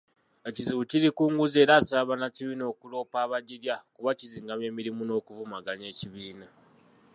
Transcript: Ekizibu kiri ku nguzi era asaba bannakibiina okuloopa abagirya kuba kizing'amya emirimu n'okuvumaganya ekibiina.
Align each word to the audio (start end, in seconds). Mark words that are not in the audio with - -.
Ekizibu 0.49 0.81
kiri 0.89 1.09
ku 1.17 1.23
nguzi 1.31 1.55
era 1.63 1.73
asaba 1.79 2.09
bannakibiina 2.09 2.63
okuloopa 2.71 3.17
abagirya 3.25 3.75
kuba 3.95 4.11
kizing'amya 4.19 4.67
emirimu 4.71 5.01
n'okuvumaganya 5.05 5.85
ekibiina. 5.93 6.47